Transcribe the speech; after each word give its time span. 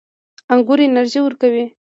انګور 0.53 0.79
انرژي 0.87 1.19
ورکوي 1.23 1.65